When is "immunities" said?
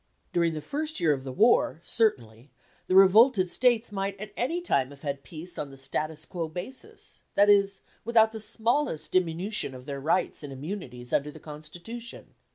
10.51-11.13